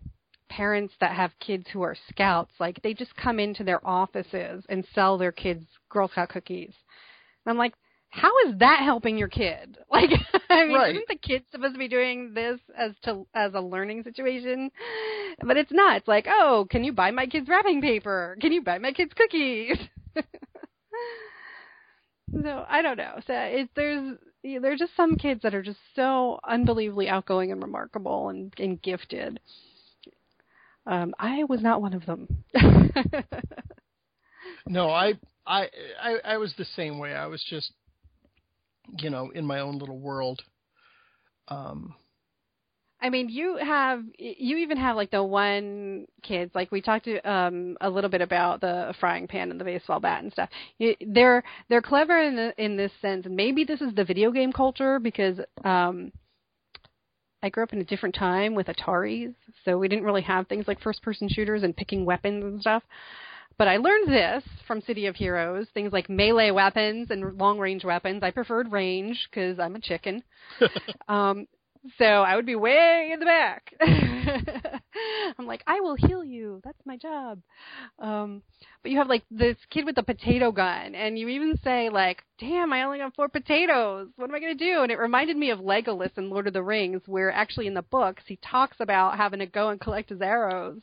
[0.49, 4.85] parents that have kids who are scouts, like they just come into their offices and
[4.95, 6.73] sell their kids Girl Scout cookies.
[7.45, 7.75] And I'm like,
[8.17, 9.79] how is that helping your kid?
[9.89, 10.11] Like,
[10.51, 10.95] I mean, right.
[10.95, 14.71] isn't the kid supposed to be doing this as to as a learning situation?
[15.41, 15.99] But it's not.
[15.99, 18.37] It's like, oh, can you buy my kids wrapping paper?
[18.41, 19.79] Can you buy my kids cookies?
[22.43, 23.21] so I don't know.
[23.27, 28.53] So there's there's just some kids that are just so unbelievably outgoing and remarkable and,
[28.59, 29.41] and gifted.
[30.87, 32.45] Um, I was not one of them.
[34.67, 35.15] no, I,
[35.47, 35.69] I
[36.03, 37.15] I I was the same way.
[37.15, 37.73] I was just
[38.99, 40.43] you know, in my own little world.
[41.49, 41.95] Um,
[43.01, 47.31] I mean, you have you even have like the one kids like we talked to
[47.31, 50.49] um a little bit about the frying pan and the baseball bat and stuff.
[51.07, 54.53] They're they're clever in the, in this sense, and maybe this is the video game
[54.53, 56.11] culture because um
[57.43, 60.67] I grew up in a different time with Ataris, so we didn't really have things
[60.67, 62.83] like first person shooters and picking weapons and stuff.
[63.59, 67.85] But I learned this from City of Heroes, things like melee weapons and long range
[67.85, 68.23] weapons.
[68.23, 70.23] I preferred range because I'm a chicken.
[71.09, 71.47] um,
[71.99, 73.75] so I would be way in the back.
[75.39, 76.61] I'm like, I will heal you.
[76.65, 77.41] That's my job.
[77.99, 78.43] Um,
[78.83, 82.23] but you have like this kid with a potato gun, and you even say like,
[82.39, 84.09] "Damn, I only got four potatoes.
[84.17, 86.63] What am I gonna do?" And it reminded me of Legolas in Lord of the
[86.63, 90.21] Rings, where actually in the books he talks about having to go and collect his
[90.21, 90.83] arrows.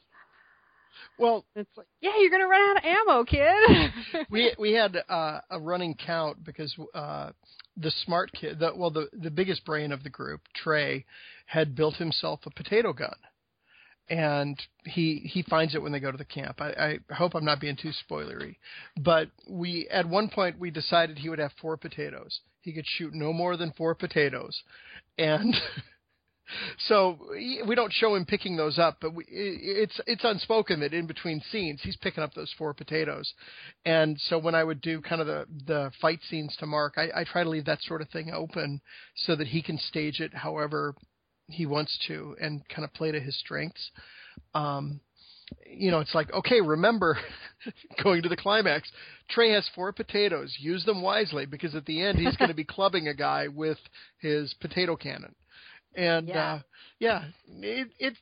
[1.18, 4.26] Well, it's like, yeah, you're gonna run out of ammo, kid.
[4.30, 7.32] we we had uh, a running count because uh,
[7.78, 11.06] the smart kid, the, well, the the biggest brain of the group, Trey,
[11.46, 13.16] had built himself a potato gun,
[14.10, 16.62] and he he finds it when they go to the camp.
[16.62, 18.56] I, I hope I'm not being too spoilery,
[19.00, 22.40] but we at one point we decided he would have four potatoes.
[22.62, 24.62] He could shoot no more than four potatoes,
[25.18, 25.56] and
[26.88, 27.18] so
[27.66, 31.42] we don't show him picking those up, but we, it's it's unspoken that in between
[31.52, 33.34] scenes he's picking up those four potatoes,
[33.86, 37.22] and so when I would do kind of the the fight scenes to Mark, I,
[37.22, 38.82] I try to leave that sort of thing open
[39.16, 40.96] so that he can stage it however
[41.48, 43.92] he wants to and kind of play to his strengths.
[44.54, 45.00] Um,
[45.68, 47.18] you know, it's like, okay, remember
[48.04, 48.90] going to the climax,
[49.30, 50.56] Trey has four potatoes.
[50.60, 53.78] Use them wisely because at the end he's going to be clubbing a guy with
[54.20, 55.36] his potato cannon.
[55.96, 56.60] And yeah, uh,
[57.00, 58.14] yeah it, it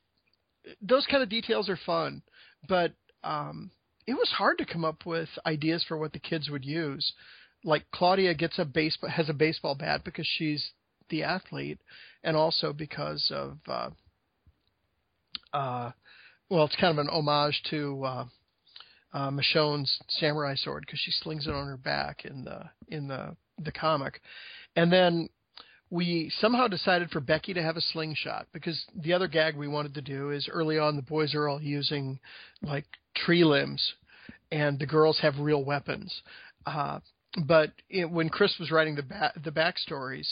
[0.82, 2.22] those kind of details are fun,
[2.68, 3.72] but um,
[4.08, 7.14] it was hard to come up with ideas for what the kids would use.
[7.64, 10.72] Like Claudia gets a baseball has a baseball bat because she's
[11.10, 11.80] the athlete,
[12.24, 13.90] and also because of uh,
[15.54, 15.92] uh,
[16.50, 18.26] well, it's kind of an homage to uh,
[19.14, 23.36] uh, Michonne's samurai sword because she slings it on her back in the in the
[23.64, 24.22] the comic,
[24.76, 25.30] and then
[25.92, 29.94] we somehow decided for Becky to have a slingshot because the other gag we wanted
[29.96, 32.18] to do is early on the boys are all using
[32.64, 33.94] like tree limbs
[34.52, 36.22] and the girls have real weapons.
[36.66, 37.00] Uh,
[37.46, 40.28] but it, when Chris was writing the ba- the backstories,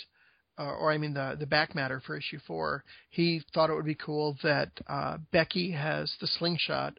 [0.58, 3.86] uh, or I mean the the back matter for issue four, he thought it would
[3.86, 6.98] be cool that uh, Becky has the slingshot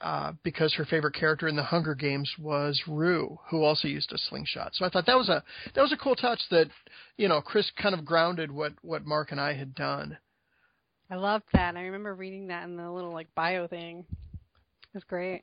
[0.00, 4.18] uh, because her favorite character in the Hunger Games was Rue, who also used a
[4.18, 4.74] slingshot.
[4.74, 5.42] So I thought that was a
[5.74, 6.68] that was a cool touch that
[7.16, 10.18] you know Chris kind of grounded what what Mark and I had done.
[11.10, 11.76] I loved that.
[11.76, 14.04] I remember reading that in the little like bio thing.
[14.10, 15.42] It was great.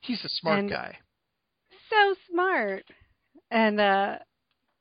[0.00, 0.98] He's a smart And- guy.
[1.88, 2.84] So smart.
[3.50, 4.18] And uh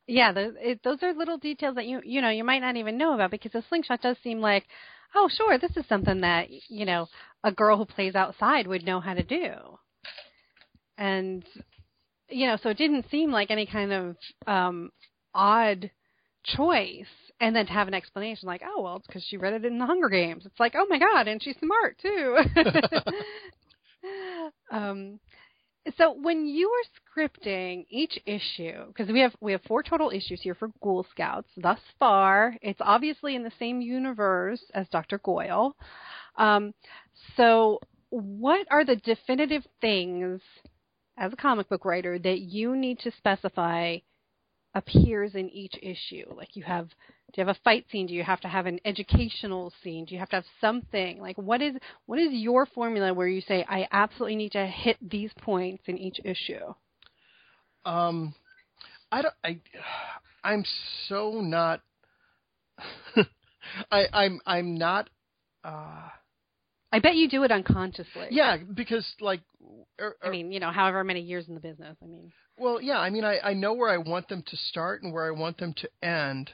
[0.08, 2.98] yeah, the, it, those are little details that you you know you might not even
[2.98, 4.66] know about because the slingshot does seem like,
[5.16, 7.08] oh sure, this is something that you know
[7.44, 9.54] a girl who plays outside would know how to do.
[10.98, 11.44] And
[12.30, 14.16] you know, so it didn't seem like any kind of
[14.48, 14.92] um
[15.34, 15.92] odd
[16.44, 17.08] choice.
[17.42, 19.80] And then to have an explanation like, oh well, it's because she read it in
[19.80, 20.46] the Hunger Games.
[20.46, 22.38] It's like, oh my god, and she's smart too.
[24.72, 25.20] um,
[25.98, 30.42] so when you were scripting each issue, because we have we have four total issues
[30.42, 32.56] here for Ghoul Scouts thus far.
[32.62, 35.20] It's obviously in the same universe as Dr.
[35.20, 35.76] Goyle.
[36.38, 36.74] Um,
[37.36, 40.42] so what are the definitive things
[41.18, 43.98] as a comic book writer that you need to specify
[44.74, 46.26] appears in each issue?
[46.36, 46.90] Like you have
[47.34, 48.08] do you have a fight scene?
[48.08, 50.06] Do you have to have an educational scene?
[50.06, 51.20] Do you have to have something?
[51.20, 51.76] Like what is
[52.08, 55.98] what is your formula where you say I absolutely need to hit these points in
[55.98, 56.74] each issue?
[57.86, 58.34] Um,
[59.12, 59.34] I don't.
[59.44, 59.60] I
[60.44, 60.64] I'm
[61.08, 61.82] so not.
[63.92, 65.10] I I'm I'm not.
[65.64, 66.10] Uh,
[66.92, 68.28] I bet you do it unconsciously.
[68.32, 69.42] yeah, because like.
[70.02, 71.96] Er, I mean, you know, however many years in the business.
[72.02, 75.04] I mean, Well, yeah, I mean, I, I know where I want them to start
[75.04, 76.52] and where I want them to end,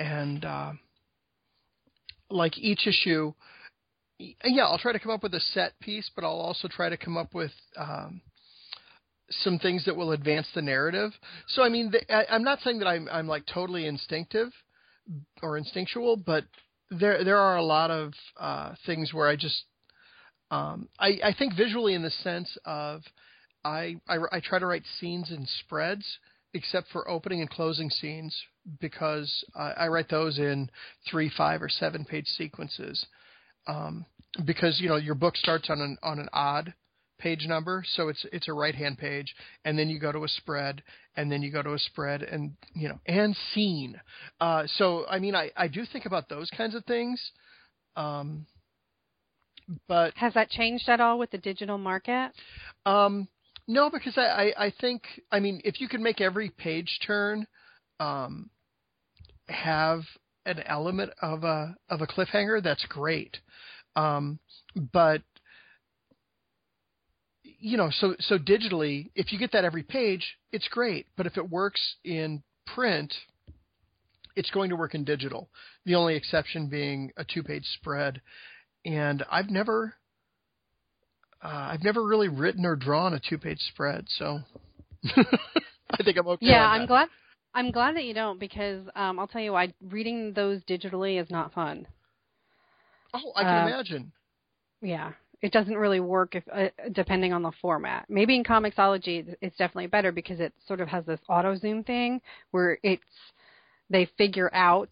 [0.00, 0.72] and uh,
[2.30, 3.32] like each issue,
[4.18, 6.96] yeah, I'll try to come up with a set piece, but I'll also try to
[6.96, 8.22] come up with um,
[9.30, 11.12] some things that will advance the narrative.
[11.48, 14.48] So, I mean, the, I, I'm not saying that I'm I'm like totally instinctive
[15.42, 16.44] or instinctual, but
[16.90, 19.64] there there are a lot of uh, things where I just
[20.50, 23.02] um, I, I think visually in the sense of
[23.64, 26.06] I, I, I try to write scenes in spreads,
[26.54, 28.36] except for opening and closing scenes,
[28.80, 30.70] because I, I write those in
[31.10, 33.06] three, five, or seven page sequences.
[33.66, 34.06] Um,
[34.44, 36.74] because you know your book starts on an on an odd
[37.18, 39.34] page number, so it's it's a right hand page,
[39.64, 40.82] and then you go to a spread,
[41.16, 44.00] and then you go to a spread, and you know and scene.
[44.40, 47.20] Uh, so I mean I, I do think about those kinds of things.
[47.96, 48.46] Um,
[49.86, 52.32] but has that changed at all with the digital market?
[52.86, 53.28] um,
[53.70, 57.46] no, because I, I, I think I mean if you can make every page turn
[58.00, 58.50] um,
[59.48, 60.00] have
[60.44, 63.36] an element of a of a cliffhanger, that's great.
[63.94, 64.40] Um,
[64.92, 65.22] but
[67.44, 71.06] you know, so so digitally, if you get that every page, it's great.
[71.16, 72.42] But if it works in
[72.74, 73.14] print,
[74.34, 75.48] it's going to work in digital.
[75.84, 78.20] The only exception being a two page spread.
[78.84, 79.94] And I've never
[81.42, 84.40] uh, I've never really written or drawn a two-page spread, so
[85.16, 86.46] I think I'm okay.
[86.46, 86.88] yeah, I'm that.
[86.88, 87.08] glad.
[87.54, 89.72] I'm glad that you don't because um, I'll tell you why.
[89.88, 91.86] Reading those digitally is not fun.
[93.12, 94.12] Oh, I can uh, imagine.
[94.82, 98.06] Yeah, it doesn't really work if uh, depending on the format.
[98.08, 101.82] Maybe in Comixology it's- it's definitely better because it sort of has this auto zoom
[101.82, 103.02] thing where it's
[103.88, 104.90] they figure out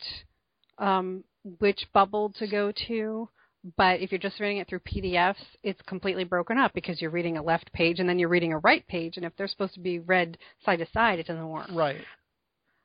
[0.79, 1.23] um,
[1.61, 3.29] which bubble to go to.
[3.77, 7.37] But if you're just reading it through PDFs, it's completely broken up because you're reading
[7.37, 9.81] a left page and then you're reading a right page, and if they're supposed to
[9.81, 11.69] be read side to side, it doesn't work.
[11.73, 12.01] Right.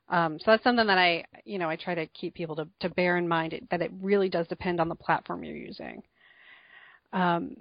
[0.08, 2.90] Um, so that's something that I, you know, I try to keep people to, to
[2.90, 6.02] bear in mind it, that it really does depend on the platform you're using.
[7.12, 7.56] Um,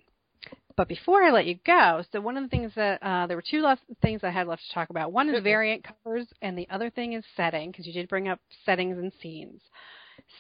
[0.75, 3.43] but before I let you go, so one of the things that uh, there were
[3.47, 5.11] two left things I had left to talk about.
[5.11, 8.39] One is variant covers, and the other thing is setting because you did bring up
[8.65, 9.61] settings and scenes.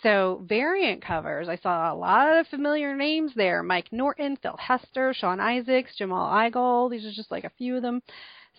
[0.01, 5.13] So variant covers, I saw a lot of familiar names there: Mike Norton, Phil Hester,
[5.13, 6.91] Sean Izaakse, Jamal Igle.
[6.91, 8.01] These are just like a few of them.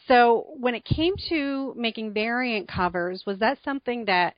[0.06, 4.34] So when it came to making variant covers, was that something that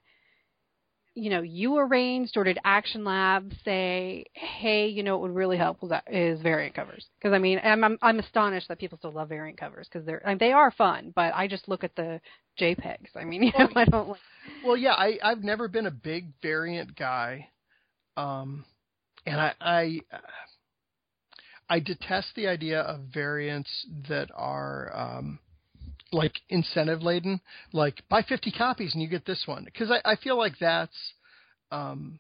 [1.17, 5.57] you know you arranged, or did Action Lab say, "Hey, you know, what would really
[5.57, 7.07] help was that is variant covers"?
[7.19, 10.23] Because I mean, I'm, I'm I'm astonished that people still love variant covers because they're
[10.25, 12.21] I mean, they are fun, but I just look at the
[12.61, 13.17] JPEGs.
[13.17, 14.21] I mean, you know, I don't like.
[14.65, 17.49] Well, yeah, I I've never been a big variant guy,
[18.17, 18.67] um,
[19.25, 20.01] and I I
[21.69, 25.39] I detest the idea of variants that are um,
[26.13, 27.41] like incentive laden,
[27.73, 30.97] like buy 50 copies and you get this one, because I, I feel like that's
[31.71, 32.19] um,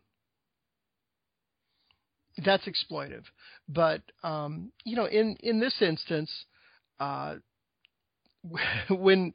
[2.44, 3.24] that's exploitive.
[3.68, 6.30] But um, you know, in in this instance,
[7.01, 7.36] uh,
[8.90, 9.32] when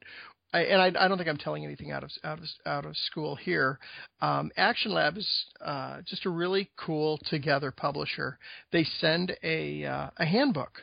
[0.54, 2.96] I, and I, I, don't think I'm telling anything out of out of out of
[2.96, 3.78] school here.
[4.20, 8.38] Um, Action Lab is uh, just a really cool together publisher.
[8.70, 10.82] They send a uh, a handbook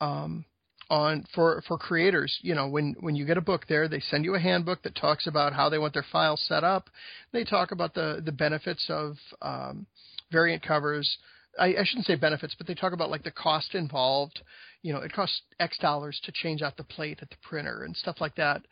[0.00, 0.44] um,
[0.90, 2.38] on for for creators.
[2.42, 4.94] You know, when when you get a book there, they send you a handbook that
[4.94, 6.88] talks about how they want their files set up.
[7.32, 9.86] They talk about the the benefits of um,
[10.30, 11.18] variant covers.
[11.58, 14.40] I, I shouldn't say benefits, but they talk about like the cost involved
[14.82, 17.96] you know, it costs X dollars to change out the plate at the printer and
[17.96, 18.62] stuff like that.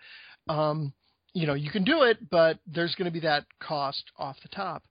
[0.48, 0.92] Um,
[1.32, 4.48] you know, you can do it, but there's going to be that cost off the
[4.48, 4.84] top.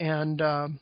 [0.00, 0.80] And um,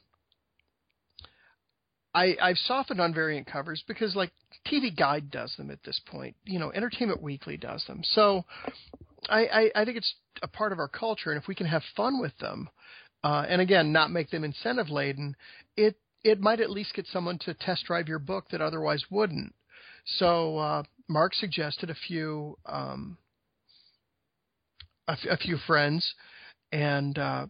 [2.15, 4.33] I, I've softened on variant covers because, like,
[4.67, 6.35] TV Guide does them at this point.
[6.45, 8.01] You know, Entertainment Weekly does them.
[8.03, 8.45] So
[9.29, 11.83] I, I, I think it's a part of our culture, and if we can have
[11.97, 12.69] fun with them,
[13.23, 15.37] uh, and again, not make them incentive laden,
[15.77, 19.55] it it might at least get someone to test drive your book that otherwise wouldn't.
[20.05, 23.19] So uh, Mark suggested a few um,
[25.09, 26.15] a, f- a few friends,
[26.73, 27.47] and uh,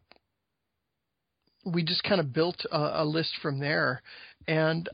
[1.65, 4.03] we just kind of built a, a, list from there.
[4.47, 4.88] And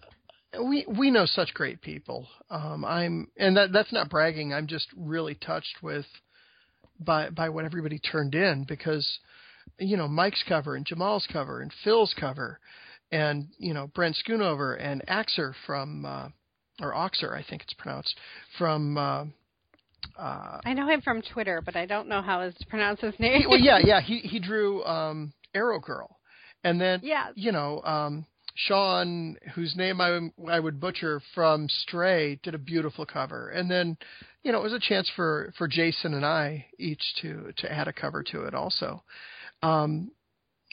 [0.62, 2.26] we we know such great people.
[2.50, 4.52] Um, I'm and that that's not bragging.
[4.52, 6.06] I'm just really touched with
[6.98, 9.18] by by what everybody turned in because
[9.78, 12.58] you know Mike's cover and Jamal's cover and Phil's cover
[13.12, 16.28] and you know Brent Schoonover and Axer from uh,
[16.80, 18.18] or Oxer, I think it's pronounced,
[18.58, 18.98] from.
[18.98, 19.24] Uh,
[20.18, 23.44] uh, I know him from Twitter, but I don't know how to pronounce his name.
[23.48, 26.18] well, yeah, yeah, he he drew um, Arrow Girl,
[26.64, 27.28] and then yeah.
[27.34, 28.26] you know um,
[28.56, 33.96] Sean, whose name I I would butcher from Stray, did a beautiful cover, and then
[34.42, 37.86] you know it was a chance for for Jason and I each to to add
[37.86, 39.02] a cover to it also.
[39.62, 40.10] Um,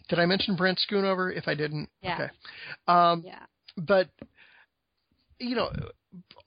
[0.10, 1.36] did I mention Brent Schoonover?
[1.36, 2.16] If I didn't, yeah.
[2.16, 2.30] okay.
[2.88, 3.40] Um, yeah.
[3.78, 4.10] But
[5.40, 5.72] you know,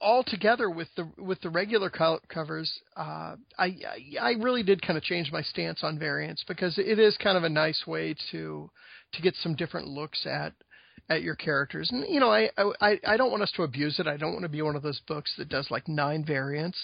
[0.01, 3.75] all together with the with the regular co- covers, uh, I
[4.19, 7.43] I really did kind of change my stance on variants because it is kind of
[7.43, 8.71] a nice way to
[9.13, 10.53] to get some different looks at
[11.09, 11.89] at your characters.
[11.91, 12.49] And you know, I
[12.81, 14.07] I I don't want us to abuse it.
[14.07, 16.77] I don't want to be one of those books that does like nine variants.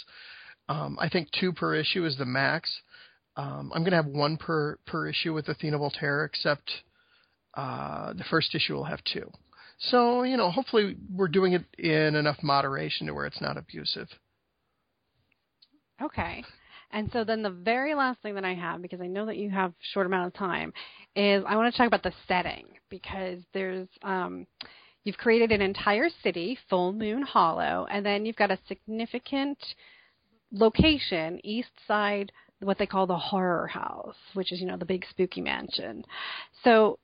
[0.70, 2.72] Um, I think two per issue is the max.
[3.36, 6.72] Um, I'm going to have one per per issue with Athena Voltaire, except
[7.56, 9.30] uh, the first issue will have two.
[9.80, 14.08] So, you know, hopefully we're doing it in enough moderation to where it's not abusive.
[16.02, 16.44] Okay.
[16.94, 19.50] And so then the very last thing that I have, because I know that you
[19.50, 20.72] have short amount of time,
[21.16, 24.46] is I want to talk about the setting because there's um,
[25.04, 29.58] you've created an entire city, Full Moon Hollow, and then you've got a significant
[30.52, 35.04] location, East Side, what they call the Horror House, which is you know the big
[35.10, 36.06] spooky mansion.
[36.64, 37.00] So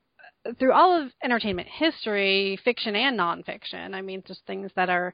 [0.57, 3.93] through all of entertainment history, fiction and nonfiction.
[3.93, 5.13] I mean, just things that are,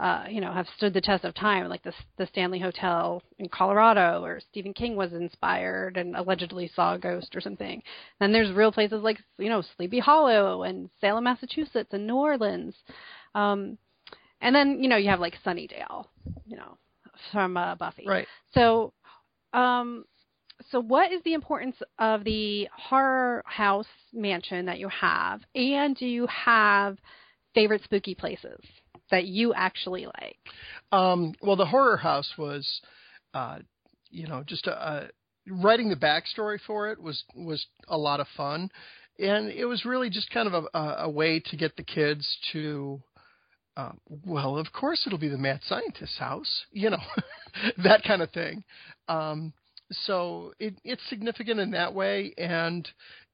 [0.00, 3.50] uh, you know, have stood the test of time, like the the Stanley Hotel in
[3.50, 7.82] Colorado, or Stephen King was inspired and allegedly saw a ghost or something.
[8.18, 12.74] Then there's real places like you know Sleepy Hollow and Salem, Massachusetts, and New Orleans.
[13.34, 13.76] Um,
[14.40, 16.06] and then you know you have like Sunnydale,
[16.46, 16.78] you know,
[17.30, 18.06] from uh, Buffy.
[18.06, 18.26] Right.
[18.54, 18.94] So
[19.52, 20.06] um,
[20.70, 26.06] so what is the importance of the horror house mansion that you have and do
[26.06, 26.96] you have
[27.54, 28.60] favorite spooky places
[29.10, 30.38] that you actually like?
[30.92, 32.66] Um, well the horror house was
[33.34, 33.58] uh,
[34.10, 35.08] you know just a, a,
[35.48, 38.70] writing the backstory for it was was a lot of fun.
[39.18, 43.02] And it was really just kind of a, a way to get the kids to
[43.76, 43.92] uh,
[44.26, 46.98] well, of course it'll be the mad scientist's house, you know,
[47.84, 48.64] that kind of thing.
[49.08, 49.52] Um,
[50.04, 52.88] so it, it's significant in that way, and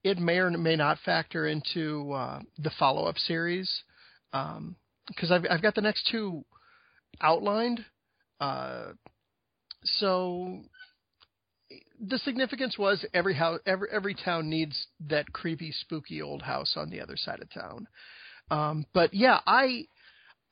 [0.04, 3.70] it may or may not factor into uh, the follow-up series
[5.09, 6.44] because I've, I've got the next two
[7.20, 7.84] outlined.
[8.40, 8.92] Uh,
[9.84, 10.62] so
[12.00, 16.90] the significance was every house, every every town needs that creepy, spooky old house on
[16.90, 17.86] the other side of town.
[18.50, 19.86] Um, but yeah, I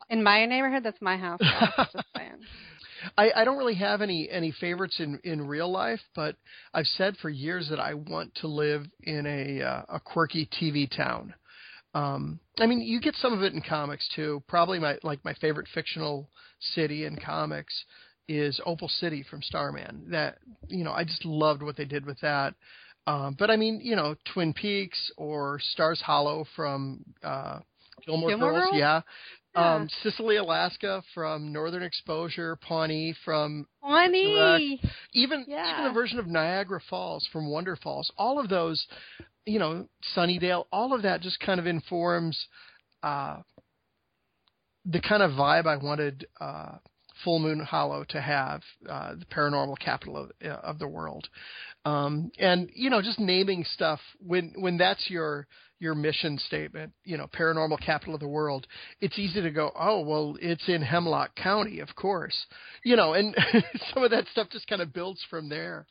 [0.08, 1.40] in my neighborhood, that's my house.
[3.18, 6.36] I, I don't really have any any favorites in in real life, but
[6.72, 10.90] I've said for years that I want to live in a uh, a quirky TV
[10.94, 11.34] town.
[11.94, 14.42] Um, I mean, you get some of it in comics too.
[14.48, 16.28] Probably my like my favorite fictional
[16.60, 17.74] city in comics
[18.28, 20.06] is Opal City from Starman.
[20.10, 20.38] That
[20.68, 22.54] you know, I just loved what they did with that.
[23.06, 27.60] Um, but I mean, you know, Twin Peaks or Stars Hollow from uh,
[28.06, 28.74] Gilmore, Gilmore Girls, Girls?
[28.80, 29.00] yeah.
[29.54, 29.74] Yeah.
[29.74, 34.80] Um, Cicely, Alaska from Northern Exposure, Pawnee from Pawnee.
[35.12, 35.70] even Yeah.
[35.70, 38.10] even the version of Niagara Falls from Wonderfalls.
[38.18, 38.84] All of those,
[39.46, 42.38] you know, Sunnydale, all of that just kind of informs
[43.02, 43.38] uh,
[44.84, 46.76] the kind of vibe I wanted uh,
[47.22, 51.28] Full Moon Hollow to have uh, the paranormal capital of, uh, of the world.
[51.84, 55.46] Um, and you know, just naming stuff when when that's your
[55.80, 58.66] your mission statement, you know, paranormal capital of the world,
[59.00, 62.46] it's easy to go, oh, well, it's in Hemlock County, of course,
[62.84, 63.36] you know, and
[63.92, 65.86] some of that stuff just kind of builds from there.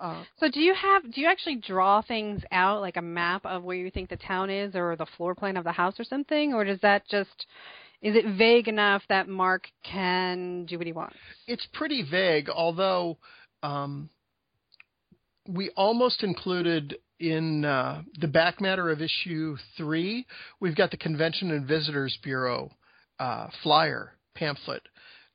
[0.00, 3.62] Uh, so do you have do you actually draw things out like a map of
[3.62, 6.54] where you think the town is or the floor plan of the house or something
[6.54, 7.46] or does that just
[8.02, 11.16] is it vague enough that Mark can do what he wants?
[11.46, 13.18] It's pretty vague, although
[13.62, 14.08] um,
[15.46, 20.26] we almost included in uh, the back matter of issue three.
[20.60, 22.70] We've got the Convention and Visitors Bureau
[23.18, 24.82] uh, flyer pamphlet.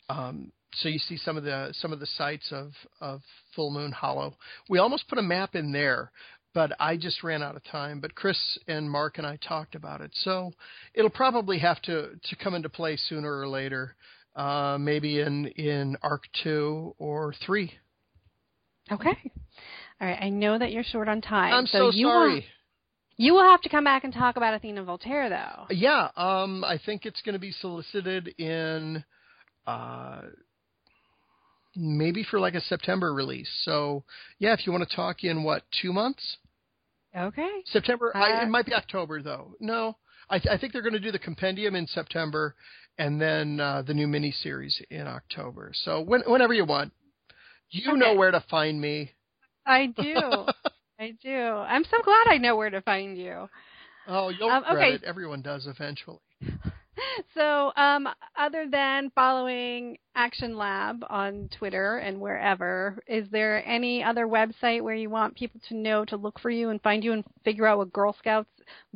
[0.09, 0.51] Um,
[0.81, 2.71] so you see some of the some of the sites of
[3.01, 3.21] of
[3.55, 4.35] Full Moon Hollow.
[4.69, 6.11] We almost put a map in there,
[6.53, 7.99] but I just ran out of time.
[7.99, 10.51] But Chris and Mark and I talked about it, so
[10.93, 13.95] it'll probably have to to come into play sooner or later,
[14.35, 17.71] uh, maybe in in Arc two or three.
[18.91, 19.17] Okay.
[20.01, 20.19] All right.
[20.21, 21.53] I know that you're short on time.
[21.53, 22.33] I'm so, so you sorry.
[22.35, 22.41] Will,
[23.17, 25.65] you will have to come back and talk about Athena Voltaire, though.
[25.69, 26.09] Yeah.
[26.15, 26.63] Um.
[26.63, 29.03] I think it's going to be solicited in.
[29.65, 30.21] Uh,
[31.75, 33.49] maybe for like a September release.
[33.63, 34.03] So
[34.39, 36.37] yeah, if you want to talk in what two months?
[37.17, 37.49] Okay.
[37.65, 38.15] September.
[38.15, 39.55] Uh, I, it might be October though.
[39.59, 39.97] No,
[40.29, 42.55] I, I think they're going to do the compendium in September,
[42.97, 45.71] and then uh, the new miniseries in October.
[45.73, 46.91] So when, whenever you want,
[47.69, 47.99] you Okay.
[47.99, 49.11] know where to find me.
[49.65, 50.45] I do.
[50.99, 51.37] I do.
[51.37, 53.49] I'm so glad I know where to find you.
[54.07, 54.93] Oh, you'll Um, regret okay.
[54.95, 55.03] it.
[55.03, 56.19] Everyone does eventually.
[57.33, 64.25] So, um, other than following Action Lab on Twitter and wherever, is there any other
[64.27, 67.25] website where you want people to know to look for you and find you and
[67.43, 68.49] figure out what Girl Scouts,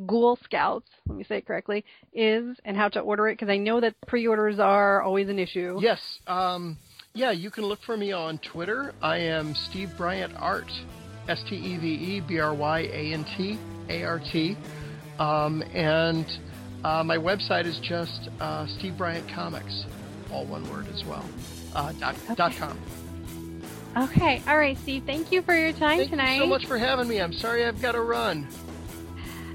[0.06, 1.84] Ghoul Scouts, let me say it correctly,
[2.14, 3.34] is and how to order it?
[3.34, 5.78] Because I know that pre-orders are always an issue.
[5.80, 6.00] Yes.
[6.26, 6.78] Um,
[7.14, 8.94] yeah, you can look for me on Twitter.
[9.02, 10.70] I am Steve Bryant Art.
[11.28, 14.56] S T E V E B R Y A N T A R T.
[15.18, 16.26] Um, and
[16.84, 19.84] uh, my website is just uh, Steve Bryant Comics,
[20.32, 21.24] all one word as well.
[21.74, 22.78] Uh, dot, dot com.
[23.96, 24.42] Okay.
[24.46, 25.02] All right, Steve.
[25.04, 26.34] Thank you for your time Thank tonight.
[26.34, 27.20] you so much for having me.
[27.20, 28.46] I'm sorry I've got to run.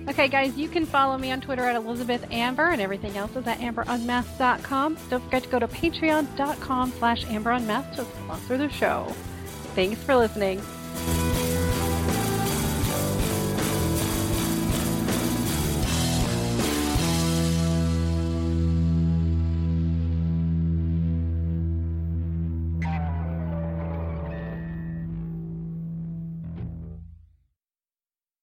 [0.08, 3.48] Okay, guys, you can follow me on Twitter at Elizabeth Amber, and everything else is
[3.48, 4.98] at amberunmasked.com.
[5.10, 9.08] Don't forget to go to patreon.com slash amberunmasked to sponsor the show.
[9.74, 10.62] Thanks for listening.